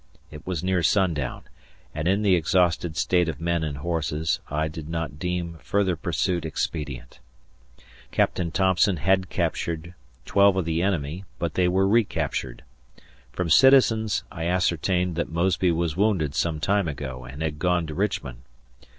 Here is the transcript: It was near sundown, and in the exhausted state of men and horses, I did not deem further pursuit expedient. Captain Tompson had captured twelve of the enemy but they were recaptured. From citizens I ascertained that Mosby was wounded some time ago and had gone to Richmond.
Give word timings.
It 0.31 0.47
was 0.47 0.63
near 0.63 0.81
sundown, 0.81 1.43
and 1.93 2.07
in 2.07 2.23
the 2.23 2.33
exhausted 2.33 2.97
state 2.97 3.29
of 3.29 3.39
men 3.39 3.63
and 3.63 3.77
horses, 3.77 4.39
I 4.49 4.67
did 4.67 4.89
not 4.89 5.19
deem 5.19 5.59
further 5.61 5.95
pursuit 5.95 6.43
expedient. 6.43 7.19
Captain 8.09 8.49
Tompson 8.49 8.97
had 8.97 9.29
captured 9.29 9.93
twelve 10.25 10.55
of 10.55 10.65
the 10.65 10.81
enemy 10.81 11.25
but 11.37 11.53
they 11.53 11.67
were 11.67 11.87
recaptured. 11.87 12.63
From 13.31 13.51
citizens 13.51 14.23
I 14.31 14.45
ascertained 14.47 15.15
that 15.17 15.29
Mosby 15.29 15.69
was 15.69 15.95
wounded 15.95 16.33
some 16.33 16.59
time 16.59 16.87
ago 16.87 17.23
and 17.23 17.43
had 17.43 17.59
gone 17.59 17.85
to 17.85 17.93
Richmond. 17.93 18.41